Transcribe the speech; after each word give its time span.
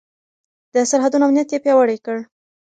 د 0.73 0.75
سرحدونو 0.89 1.23
امنيت 1.27 1.49
يې 1.53 1.59
پياوړی 1.63 1.97
کړ. 2.05 2.17